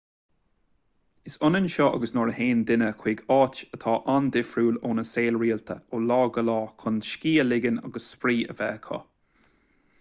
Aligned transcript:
is 1.31 1.33
ionann 1.47 1.67
seo 1.73 1.89
agus 1.97 2.13
nuair 2.15 2.31
a 2.31 2.33
théann 2.37 2.63
daoine 2.69 2.87
chuig 3.03 3.21
áit 3.35 3.61
atá 3.77 3.93
an-difriúil 4.15 4.81
óna 4.93 5.05
saol 5.11 5.39
rialta 5.43 5.75
ó 5.93 6.01
lá 6.09 6.19
go 6.39 6.45
lá 6.49 6.57
chun 6.85 6.99
scíth 7.11 7.39
a 7.45 7.49
ligean 7.51 7.81
agus 7.89 8.09
spraoi 8.15 8.41
a 8.55 8.61
bheith 8.63 8.73
acu 8.85 9.03